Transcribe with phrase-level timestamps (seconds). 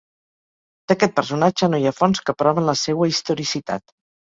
[0.91, 3.97] D'aquest personatge no hi ha fonts que proven la seua historicitat.